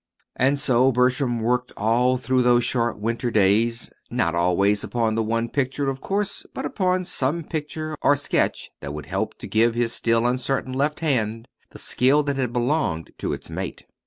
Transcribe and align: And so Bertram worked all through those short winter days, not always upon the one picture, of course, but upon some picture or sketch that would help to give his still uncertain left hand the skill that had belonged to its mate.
And 0.35 0.57
so 0.57 0.91
Bertram 0.91 1.41
worked 1.41 1.73
all 1.77 2.17
through 2.17 2.41
those 2.41 2.63
short 2.63 2.97
winter 2.97 3.29
days, 3.29 3.91
not 4.09 4.33
always 4.33 4.83
upon 4.83 5.13
the 5.13 5.21
one 5.21 5.47
picture, 5.47 5.91
of 5.91 6.01
course, 6.01 6.43
but 6.55 6.65
upon 6.65 7.03
some 7.03 7.43
picture 7.43 7.95
or 8.01 8.15
sketch 8.15 8.71
that 8.79 8.95
would 8.95 9.05
help 9.05 9.37
to 9.37 9.45
give 9.47 9.75
his 9.75 9.93
still 9.93 10.25
uncertain 10.25 10.73
left 10.73 11.01
hand 11.01 11.47
the 11.69 11.77
skill 11.77 12.23
that 12.23 12.37
had 12.37 12.51
belonged 12.51 13.11
to 13.19 13.31
its 13.31 13.51
mate. 13.51 13.85